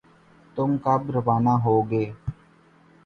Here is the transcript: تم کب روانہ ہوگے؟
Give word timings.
تم 0.57 0.69
کب 0.83 1.01
روانہ 1.11 1.53
ہوگے؟ 1.65 2.05